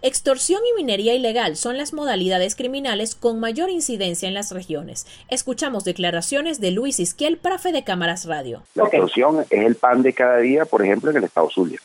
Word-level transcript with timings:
Extorsión 0.00 0.60
y 0.64 0.76
minería 0.76 1.14
ilegal 1.14 1.56
son 1.56 1.76
las 1.76 1.92
modalidades 1.92 2.54
criminales 2.54 3.16
con 3.16 3.40
mayor 3.40 3.68
incidencia 3.68 4.28
en 4.28 4.34
las 4.34 4.52
regiones. 4.52 5.06
Escuchamos 5.28 5.84
declaraciones 5.84 6.60
de 6.60 6.70
Luis 6.70 7.00
Isquiel, 7.00 7.36
profe 7.36 7.72
de 7.72 7.82
Cámaras 7.82 8.24
Radio. 8.26 8.62
La 8.74 8.84
extorsión 8.84 9.40
es 9.50 9.66
el 9.66 9.74
pan 9.74 10.02
de 10.02 10.12
cada 10.12 10.38
día, 10.38 10.66
por 10.66 10.84
ejemplo, 10.84 11.10
en 11.10 11.16
el 11.16 11.24
estado 11.24 11.50
Zulia. 11.50 11.80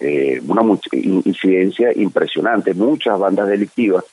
Eh, 0.00 0.40
una 0.46 0.62
incidencia 0.92 1.92
impresionante, 1.94 2.74
muchas 2.74 3.18
bandas 3.18 3.48
delictivas 3.48 4.04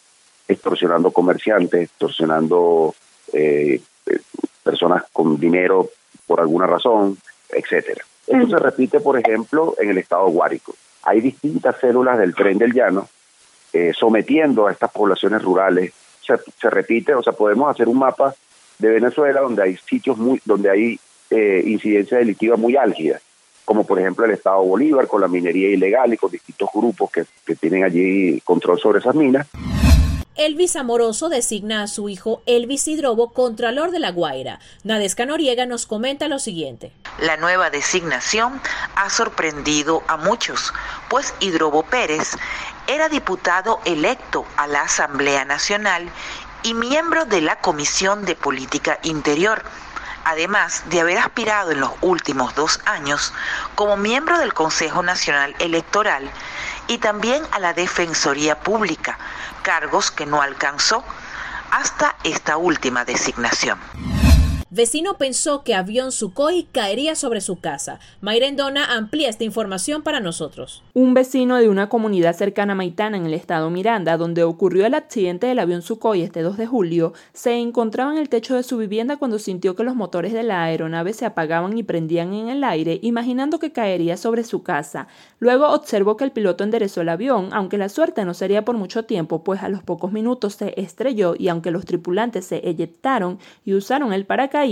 extorsionando 0.48 1.12
comerciantes, 1.12 1.82
extorsionando 1.84 2.94
eh, 3.34 3.82
eh, 4.05 4.20
personas 4.64 5.04
con 5.12 5.40
dinero 5.40 5.90
por 6.28 6.40
alguna 6.40 6.68
razón, 6.68 7.18
etcétera. 7.50 8.04
Esto 8.28 8.48
se 8.48 8.58
repite, 8.58 9.00
por 9.00 9.20
ejemplo, 9.20 9.76
en 9.80 9.90
el 9.90 9.98
estado 9.98 10.28
Guárico. 10.28 10.76
Hay 11.05 11.22
distintas 11.22 11.80
células 11.80 12.18
del 12.18 12.34
tren 12.36 12.58
del 12.58 12.73
llano 12.73 13.08
eh, 13.73 13.94
sometiendo 13.98 14.68
a 14.68 14.72
estas 14.72 14.91
poblaciones 14.91 15.41
rurales. 15.41 15.94
Se, 16.22 16.70
repite, 16.70 17.13
o 17.13 17.22
sea, 17.22 17.34
podemos 17.34 17.70
hacer 17.70 17.88
un 17.88 18.00
mapa 18.00 18.34
de 18.80 18.90
Venezuela 18.90 19.41
donde 19.41 19.62
hay 19.62 19.77
sitios 19.77 20.18
muy, 20.18 20.41
donde 20.44 20.72
hay 20.72 20.99
eh, 21.30 21.63
incidencia 21.66 22.18
delictiva 22.18 22.58
muy 22.58 22.76
álgida, 22.76 23.22
como 23.63 23.86
por 23.86 23.99
ejemplo 23.99 24.26
el 24.26 24.32
Estado 24.32 24.63
Bolívar 24.63 25.08
con 25.08 25.22
la 25.22 25.27
minería 25.27 25.70
ilegal 25.70 26.13
y 26.13 26.18
con 26.18 26.32
distintos 26.32 26.70
grupos 26.73 27.12
que, 27.12 27.26
que 27.46 27.55
tienen 27.55 27.84
allí 27.84 28.41
control 28.41 28.80
sobre 28.80 28.99
esas 28.99 29.13
minas. 29.13 29.48
Elvis 30.38 30.76
Amoroso 30.76 31.30
designa 31.30 31.82
a 31.82 31.88
su 31.88 32.10
hijo 32.10 32.41
Elvis 32.46 32.90
Hidrobo 32.90 33.32
Contralor 33.32 33.91
de 33.91 34.00
La 34.00 34.12
Guaira. 34.12 34.60
Nadesca 34.84 35.26
Noriega 35.26 35.66
nos 35.66 35.86
comenta 35.86 36.27
lo 36.27 36.40
siguiente. 36.40 36.92
La 37.20 37.38
nueva 37.38 37.70
designación 37.70 38.60
ha 38.96 39.10
sorprendido 39.10 40.04
a 40.10 40.18
muchos, 40.18 40.74
pues 41.10 41.34
Hidrobo 41.40 41.84
Pérez 41.84 42.32
era 42.88 43.08
diputado 43.08 43.80
electo 43.86 44.46
a 44.58 44.68
la 44.68 44.82
Asamblea 44.82 45.46
Nacional 45.46 46.10
y 46.64 46.74
miembro 46.74 47.24
de 47.24 47.40
la 47.40 47.62
Comisión 47.62 48.26
de 48.26 48.36
Política 48.36 48.99
Interior 49.04 49.64
además 50.26 50.84
de 50.90 50.99
haber 50.99 51.20
aspirado 51.20 51.71
en 51.71 51.79
los 51.79 51.91
últimos 52.01 52.54
dos 52.55 52.81
años 52.85 53.34
como 53.76 53.95
miembro 53.95 54.37
del 54.40 54.54
Consejo 54.54 55.01
Nacional 55.01 55.55
Electoral 55.59 56.29
y 56.87 56.98
también 56.98 57.43
a 57.51 57.59
la 57.59 57.73
Defensoría 57.73 58.59
Pública, 58.59 59.18
cargos 59.62 60.12
que 60.12 60.26
no 60.26 60.41
alcanzó 60.41 61.03
hasta 61.71 62.15
esta 62.23 62.57
última 62.57 63.05
designación. 63.05 63.79
Vecino 64.75 65.13
pensó 65.13 65.63
que 65.63 65.73
avión 65.73 66.12
Sukhoi 66.12 66.68
caería 66.69 67.16
sobre 67.16 67.40
su 67.40 67.62
casa. 67.62 68.01
Mayrendona 68.19 68.97
amplía 68.97 69.29
esta 69.29 69.45
información 69.45 70.01
para 70.01 70.19
nosotros. 70.19 70.84
Un 70.94 71.13
vecino 71.13 71.56
de 71.56 71.69
una 71.69 71.88
comunidad 71.88 72.35
cercana 72.35 72.73
a 72.73 72.75
Maitana 72.75 73.16
en 73.16 73.25
el 73.25 73.34
estado 73.34 73.69
Miranda, 73.69 74.18
donde 74.18 74.44
ocurrió 74.44 74.85
el 74.85 74.94
accidente 74.94 75.47
del 75.47 75.59
avión 75.59 75.81
Sukhoi 75.81 76.23
este 76.23 76.41
2 76.41 76.57
de 76.57 76.68
julio, 76.68 77.13
se 77.31 77.53
encontraba 77.53 78.12
en 78.12 78.18
el 78.18 78.28
techo 78.28 78.56
de 78.56 78.63
su 78.63 78.75
vivienda 78.75 79.16
cuando 79.16 79.40
sintió 79.40 79.78
que 79.78 79.85
los 79.85 79.96
motores 79.96 80.34
de 80.34 80.44
la 80.44 80.63
aeronave 80.63 81.13
se 81.13 81.25
apagaban 81.25 81.78
y 81.78 81.84
prendían 81.84 82.34
en 82.34 82.50
el 82.50 82.66
aire, 82.66 83.00
imaginando 83.01 83.59
que 83.59 83.72
caería 83.72 84.18
sobre 84.18 84.44
su 84.44 84.62
casa. 84.62 85.07
Luego 85.40 85.69
observó 85.69 86.18
que 86.18 86.25
el 86.25 86.34
piloto 86.34 86.66
enderezó 86.66 87.00
el 87.00 87.07
avión, 87.07 87.51
aunque 87.53 87.78
la 87.78 87.88
suerte 87.88 88.25
no 88.25 88.34
sería 88.34 88.66
por 88.66 88.75
mucho 88.75 89.06
tiempo, 89.06 89.41
pues 89.41 89.63
a 89.63 89.69
los 89.69 89.84
pocos 89.84 90.12
minutos 90.12 90.56
se 90.56 90.73
estrelló 90.75 91.34
y 91.40 91.47
aunque 91.47 91.72
los 91.72 91.85
tripulantes 91.85 92.44
se 92.44 92.58
eyectaron 92.68 93.40
y 93.64 93.74
usaron 93.74 94.12
el 94.12 94.25
paracaídas, 94.25 94.65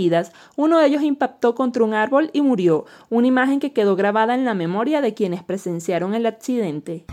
uno 0.56 0.78
de 0.78 0.86
ellos 0.86 1.02
impactó 1.02 1.54
contra 1.54 1.84
un 1.84 1.94
árbol 1.94 2.30
y 2.32 2.40
murió, 2.40 2.86
una 3.10 3.26
imagen 3.26 3.60
que 3.60 3.72
quedó 3.72 3.96
grabada 3.96 4.34
en 4.34 4.44
la 4.44 4.54
memoria 4.54 5.00
de 5.00 5.14
quienes 5.14 5.42
presenciaron 5.42 6.14
el 6.14 6.26
accidente. 6.26 7.04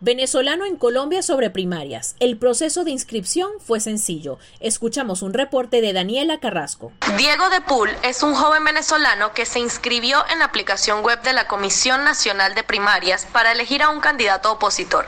Venezolano 0.00 0.64
en 0.66 0.76
Colombia 0.76 1.22
sobre 1.22 1.48
primarias. 1.50 2.16
El 2.18 2.36
proceso 2.36 2.82
de 2.82 2.90
inscripción 2.90 3.48
fue 3.60 3.78
sencillo. 3.78 4.38
Escuchamos 4.58 5.22
un 5.22 5.32
reporte 5.32 5.80
de 5.80 5.92
Daniela 5.92 6.40
Carrasco. 6.40 6.90
Diego 7.16 7.48
de 7.50 7.60
Pool 7.60 7.88
es 8.02 8.24
un 8.24 8.34
joven 8.34 8.64
venezolano 8.64 9.32
que 9.32 9.46
se 9.46 9.60
inscribió 9.60 10.18
en 10.32 10.40
la 10.40 10.46
aplicación 10.46 11.04
web 11.04 11.22
de 11.22 11.32
la 11.32 11.46
Comisión 11.46 12.02
Nacional 12.02 12.56
de 12.56 12.64
Primarias 12.64 13.28
para 13.32 13.52
elegir 13.52 13.80
a 13.80 13.90
un 13.90 14.00
candidato 14.00 14.50
opositor 14.50 15.06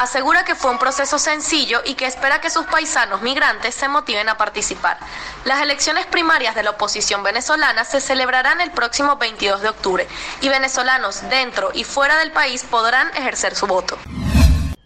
asegura 0.00 0.44
que 0.44 0.54
fue 0.54 0.70
un 0.70 0.78
proceso 0.78 1.18
sencillo 1.18 1.82
y 1.84 1.94
que 1.94 2.06
espera 2.06 2.40
que 2.40 2.48
sus 2.48 2.64
paisanos 2.64 3.20
migrantes 3.20 3.74
se 3.74 3.86
motiven 3.86 4.30
a 4.30 4.38
participar. 4.38 4.98
Las 5.44 5.60
elecciones 5.60 6.06
primarias 6.06 6.54
de 6.54 6.62
la 6.62 6.70
oposición 6.70 7.22
venezolana 7.22 7.84
se 7.84 8.00
celebrarán 8.00 8.62
el 8.62 8.70
próximo 8.70 9.16
22 9.16 9.60
de 9.60 9.68
octubre 9.68 10.08
y 10.40 10.48
venezolanos 10.48 11.28
dentro 11.28 11.70
y 11.74 11.84
fuera 11.84 12.16
del 12.18 12.32
país 12.32 12.64
podrán 12.64 13.08
ejercer 13.14 13.54
su 13.54 13.66
voto. 13.66 13.98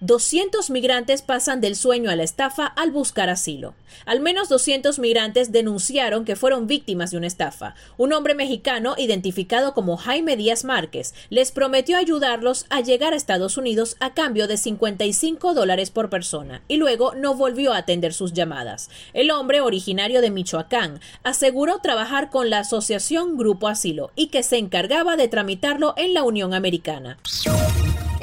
200 0.05 0.69
migrantes 0.69 1.23
pasan 1.23 1.63
del 1.63 1.77
sueño 1.77 2.11
a 2.11 2.17
la 2.17 2.25
estafa 2.25 2.67
al 2.67 2.91
buscar 2.91 3.31
asilo. 3.31 3.73
Al 4.05 4.21
menos 4.21 4.51
200 4.51 4.99
migrantes 4.99 5.51
denunciaron 5.51 6.27
que 6.27 6.37
fueron 6.37 6.67
víctimas 6.67 7.11
de 7.11 7.17
una 7.17 7.27
estafa. 7.27 7.75
Un 7.97 8.13
hombre 8.13 8.35
mexicano, 8.35 8.97
identificado 8.99 9.73
como 9.73 9.97
Jaime 9.97 10.37
Díaz 10.37 10.65
Márquez, 10.65 11.15
les 11.31 11.53
prometió 11.53 11.97
ayudarlos 11.97 12.67
a 12.69 12.83
llegar 12.83 13.15
a 13.15 13.17
Estados 13.17 13.57
Unidos 13.57 13.97
a 13.99 14.13
cambio 14.13 14.47
de 14.47 14.59
55 14.59 15.55
dólares 15.55 15.91
por 15.91 16.11
persona 16.11 16.61
y 16.69 16.77
luego 16.77 17.15
no 17.15 17.35
volvió 17.35 17.73
a 17.73 17.79
atender 17.79 18.13
sus 18.13 18.35
llamadas. 18.35 18.91
El 19.15 19.31
hombre, 19.31 19.63
originario 19.63 20.21
de 20.21 20.31
Michoacán, 20.31 21.01
aseguró 21.23 21.79
trabajar 21.79 22.29
con 22.29 22.51
la 22.51 22.59
asociación 22.59 23.39
Grupo 23.39 23.69
Asilo 23.69 24.11
y 24.17 24.27
que 24.27 24.43
se 24.43 24.59
encargaba 24.59 25.17
de 25.17 25.29
tramitarlo 25.29 25.95
en 25.97 26.13
la 26.13 26.25
Unión 26.25 26.53
Americana. 26.53 27.17